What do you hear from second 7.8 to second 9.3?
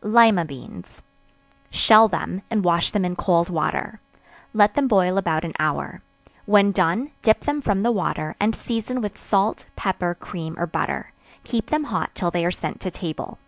the water, and season with